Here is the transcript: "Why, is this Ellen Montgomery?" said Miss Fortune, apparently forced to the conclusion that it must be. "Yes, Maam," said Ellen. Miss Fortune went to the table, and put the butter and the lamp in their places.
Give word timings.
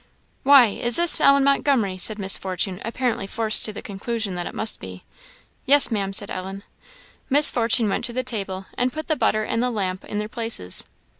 "Why, 0.41 0.65
is 0.69 0.95
this 0.95 1.21
Ellen 1.21 1.43
Montgomery?" 1.43 1.95
said 1.95 2.17
Miss 2.17 2.35
Fortune, 2.35 2.81
apparently 2.83 3.27
forced 3.27 3.65
to 3.65 3.71
the 3.71 3.83
conclusion 3.83 4.33
that 4.33 4.47
it 4.47 4.55
must 4.55 4.79
be. 4.79 5.03
"Yes, 5.67 5.91
Maam," 5.91 6.11
said 6.11 6.31
Ellen. 6.31 6.63
Miss 7.29 7.51
Fortune 7.51 7.87
went 7.87 8.05
to 8.05 8.13
the 8.13 8.23
table, 8.23 8.65
and 8.75 8.91
put 8.91 9.05
the 9.07 9.15
butter 9.15 9.43
and 9.43 9.61
the 9.61 9.69
lamp 9.69 10.03
in 10.05 10.17
their 10.17 10.27
places. 10.27 10.85